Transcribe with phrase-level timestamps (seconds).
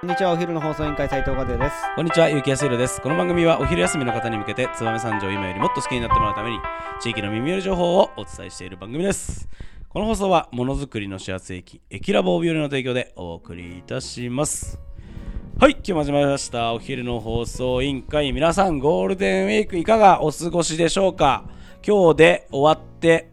[0.00, 3.02] こんにちはお昼の放送委員会斉藤和也ですこんにちは、ゆうきやすいろです。
[3.02, 6.56] この番組はお昼休みの方に向けて、燕三条を今よりもっと好きになってもらうために、
[7.02, 9.46] 地域の耳寄り情報をお伝えしている番組です。
[9.90, 14.80] この放送は、ものづくりの始発駅、駅ラボ帯寄りの提供でお送りいたします。
[15.58, 16.72] はい、今日も始まりました。
[16.72, 21.44] お昼の放送委員会、皆さん、ゴールデンウィークいかがお過ごしでしょうか？
[21.86, 23.32] 今日で終わって、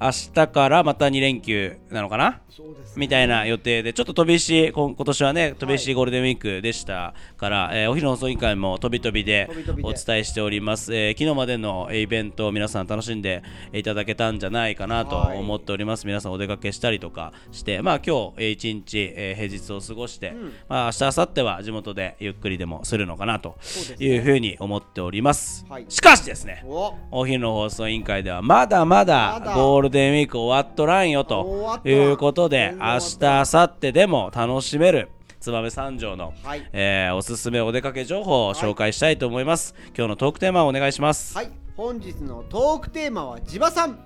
[0.00, 2.40] 明日からまた2連休なのかな？
[2.48, 9.48] そうですみたいな予定で、ちょっと飛び石、今年はね、飛び石ゴールデンウィークでしたから、えーお昼の放送委員会も飛び飛びで。
[9.82, 10.94] お伝えしております。
[10.94, 15.38] えー昨日までのえーイベントを皆さん楽しんでいただけたんじゃないかなとはい。
[15.38, 16.06] 思っております。
[16.06, 20.34] 皆さんお出かけしたりとかして、まあ今日、えー一日、えー平日を過ごして、
[20.68, 23.56] まあ明日、明後日は地元でゆっくりでもするのかなと
[23.98, 25.64] いうふうに思っております。
[25.68, 25.86] はい。
[25.88, 26.94] しかしですね、お。
[27.10, 35.08] お昼の放送委員会ではまだまだゴールデンウィーク終わっとらんよとということで明日明後日でも楽しめる
[35.40, 36.68] 燕三条の、はい。
[36.72, 41.50] えーおすすめお出かけ情報を紹介したいと思います、今日のトークテーマをお願いします、はい。
[41.76, 43.98] 本日のトークテーマは地場さん。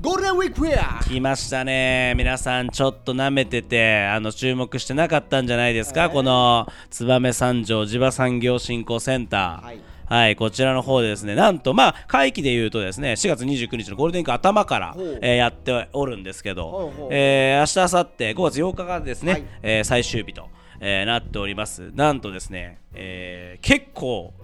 [0.00, 1.02] ゴールデンウィークフェア。
[1.02, 2.12] 来ましたね。
[2.18, 6.12] 皆さんちょっと舐めててあの注目してなかったんじゃないですか、えー。
[6.12, 9.64] この燕三条地場産業振興センター。
[9.64, 17.08] はいはい、こちらの方でですね、なんと、まあ、会期で言うとですね、4月29日のゴールデンウィーク頭からえーやっておるんですけど、ほうほう。
[17.10, 19.44] えー明日、明後日、5月8日がですね、はい。
[19.62, 20.48] えー最終日と、
[20.80, 21.90] えーなっております。
[21.94, 24.34] なんとですね、えー結構、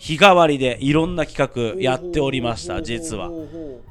[0.00, 3.30] 日替わりでいろんな企画やっておりました、実は。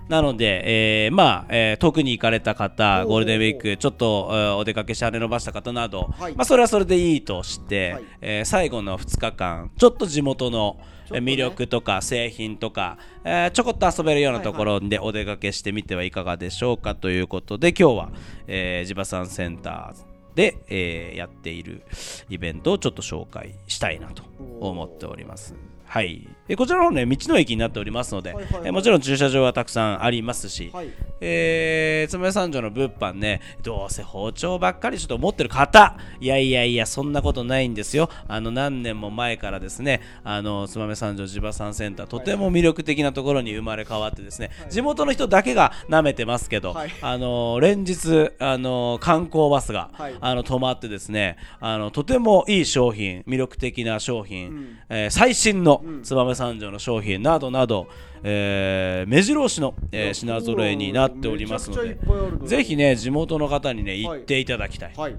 [0.08, 6.34] なので、えーまあ、えー遠くに行かれた方、ゴールデンウィーク、ちょっと、えーお出かけして羽伸ばした方など、はい。
[6.36, 8.04] まあ、それはそれでいいとして、はい。
[8.22, 10.80] えー最後の2日間、ちょっと地元の、
[11.12, 18.10] 魅力とか製品とか、えーちょこっと遊べるようなところでお出かけしてみてはいかがでしょうかということで、今日は、
[18.48, 21.84] えー地場産センターで、えーやっている
[22.32, 24.24] イベントをちょっと紹介したいなと
[24.60, 25.54] 思っております。
[25.90, 28.68] はい、えこちらの方ね道の駅になっておりますので、はいはいはい。
[28.68, 30.90] えもちろん駐車場はたくさんありますし、うはい
[31.22, 38.10] えー、燕三条の物販ね、どうせ包丁ばっかりちょっと持ってる方、いやいやいや、そんなことないんですよ。
[38.28, 46.92] あの、何年も前からですね、あの、燕三条地場産センター、とても魅力的なところに生まれ変わってですね、地元の人だけが舐めてますけど、はい。
[47.02, 50.16] あの、連日、あの、観光バスが、はい。
[50.20, 54.78] あの、止まってですね、あの、とてもいい商品、魅力的な商品、うん。
[54.90, 57.88] えー最新の燕三条の商品などなど、
[58.24, 61.98] えー目白押しの、えー品揃えになっておりますので
[62.46, 65.16] ぜひね地元の方にねはい行っていただきたい、はい。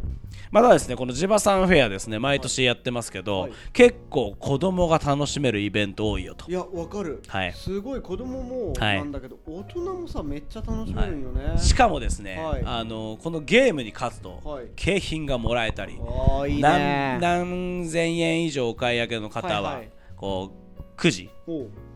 [0.51, 3.53] またですねこの地場産フェアですね毎年やってますけど、はい。
[3.73, 6.51] 結構子供が楽しめるイベント多いよと。
[6.51, 7.23] いやわかる。
[7.29, 7.53] はい。
[7.53, 11.57] すごい子供もはいなんだけど大人もさめっちゃ楽しめるんよね。
[11.57, 12.63] しかもですね、はい。
[12.65, 14.67] あのこのゲームに勝つと、はい。
[14.75, 15.99] 景品がもらえたり
[16.61, 19.83] 何千円以上お買い上げの方は、
[20.17, 20.70] こう
[21.01, 21.31] くじ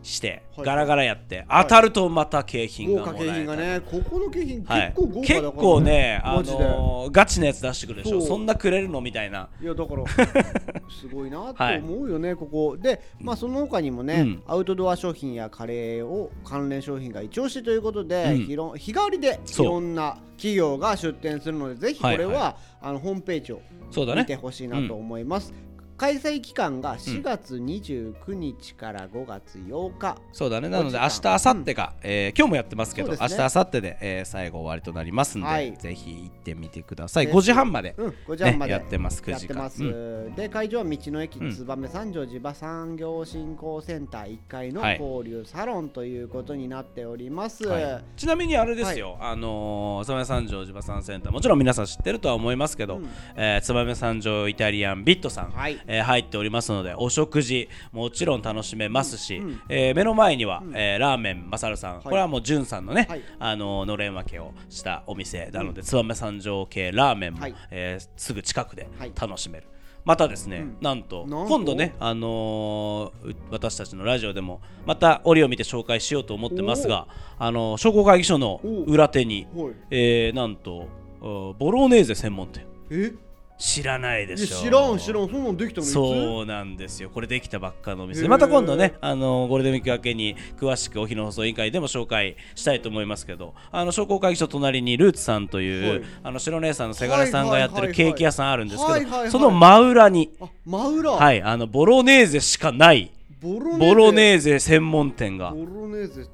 [0.01, 3.29] して、はいガラガラやって当たるとまた景品がもらえたり。
[3.29, 4.93] 景品がねここの景品はい。
[4.95, 8.21] 結構豪華だから、結構ね、あのーガチなやつ出してくるでしょ。
[8.21, 9.49] そんなくれるのみたいな。
[9.61, 10.03] いやだから
[10.89, 12.77] すごいなと思うよね、ここ。
[12.77, 14.43] でまあその他にもね、うん。
[14.47, 18.45] アウトドア商品やカレーを関連商品が一押しということで、うん。
[18.45, 23.61] ひろ日替わりでいろんな企業が出店するのでぜひこれは、はいはあのホームページを
[23.91, 24.21] そうだね。
[24.21, 25.53] 見てほしいなと思います、
[25.97, 30.67] 開催期間が4月29日から5月8日、そうだね。
[30.67, 33.17] なのでお明日明後日が、えー今日もやってますけどね。
[33.21, 35.77] 明日明後日で、えー最後終わりとなりますので、はい。
[35.77, 37.25] ぜひ行ってみてください。
[37.27, 37.37] ぜひ。
[37.37, 41.53] 5時半まで、うん、5時半まで、ねやってます9時間やってます、うで会場は道の駅うん。
[41.53, 44.99] 燕三条地場産業振興センター1階のはい。
[44.99, 48.03] 交流サロンということになっております、はい。
[48.17, 53.09] ちなみにあれですよ、あのー、燕三条地場産センターもちろん皆さん知ってるとは思いますけど、うん。
[53.37, 59.47] えー燕三条イタリアンビットさん、はいえー入っておりますのでお食事もちろん楽しめますし、うん。
[59.47, 63.21] うんえー目の前には、えーラーメンまさるさん、これはもうじゅんさんのね、はい。
[63.39, 67.55] あのーのれん分けをしたお店なので、燕三条系ラーメンも、はい。
[67.71, 69.11] えーすぐ近くではい。
[69.19, 69.67] 楽しめる。
[70.03, 70.77] またですね、うん。
[70.81, 77.07] なんと今度ね、あのーう私たちのラジオでもまた折を見て紹介しようと思ってますが、
[77.39, 79.73] あのー商工会議所の裏手に、はい。
[79.89, 80.87] えーなんと
[81.21, 82.65] あボロネーゼ専門店。
[82.91, 83.13] え？
[83.57, 84.57] 知らないでしょ。
[84.57, 85.29] 知らん知らん。
[85.29, 87.09] そんなんできたのそうなんですよ。
[87.09, 96.03] これできたばっかのお店また今度ねあのゴールデンウィーク明けに詳しくお昼の放送委員会でも紹介したいと思いますけどあの商工会議所隣にルーツさんという、はい。
[96.23, 101.11] あの白姉さんのせがれさんがやってるケーキ屋さんあるんですけどその真裏にあ真裏？
[101.11, 103.11] はいあのボロネーゼしかない。
[103.41, 105.53] ボロボローネーゼ専門店が。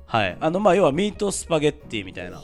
[0.08, 0.38] はい。
[0.40, 2.42] あのまあ要はミートスパゲッティみたいな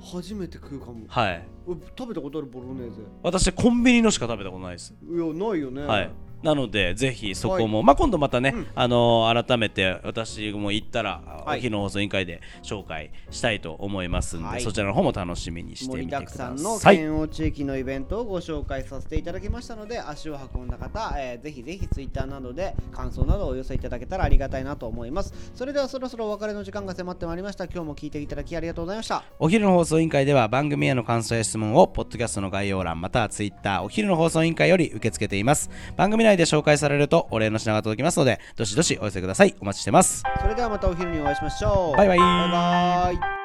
[0.00, 1.04] 初めて食うかも。
[1.08, 1.46] はい。
[1.66, 3.02] 俺食べたことあるボロネーゼ。
[3.22, 4.94] 私コンビニのしか食べたことないです。
[5.02, 5.82] いやないよね。
[5.82, 6.10] はい
[6.42, 11.58] なのでぜひそこも、まあ今度またね、あのー改めて私も行ったら、はい。
[11.58, 14.60] お昼の放送委員会で紹介したいと思いますんで、はい。
[14.60, 25.32] そちらの方も楽しみにしてみてくだくさんのさい県央地域のイベントをご紹介させていただきましたので足を運んだ方、えーぜひぜひツイッターなどで感想などをお寄せいただけたらありがたいなと思います。
[25.54, 27.64] それではそろそろお別れの時間が迫ってまいりました。
[27.64, 29.24] 今日も聞いていただきありがとうございました。
[29.38, 35.70] お昼の放送委員会では番組への感想や質問をポッドキャストの概要欄またはツイッターお昼の放送委員会より受け付けています。
[35.96, 39.54] 番組内で紹介されるとお礼の品が届きますのでどしどしお寄せください。
[39.60, 40.22] お待ちしてます。
[40.40, 41.96] それではまたお昼にお会いしましょう。
[41.96, 42.18] バイバイ。
[42.18, 43.39] バイバイ